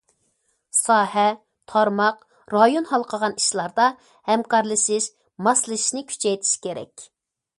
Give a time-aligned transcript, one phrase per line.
[0.77, 1.25] ساھە،
[1.73, 2.23] تارماق،
[2.55, 3.87] رايون ھالقىغان ئىشلاردا
[4.31, 5.09] ھەمكارلىشىش،
[5.49, 7.07] ماسلىشىشنى كۈچەيتىش كېرەك.